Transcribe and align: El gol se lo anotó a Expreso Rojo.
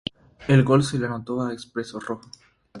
El 0.47 0.63
gol 0.63 0.83
se 0.83 0.97
lo 0.97 1.05
anotó 1.05 1.43
a 1.43 1.53
Expreso 1.53 1.99
Rojo. 1.99 2.31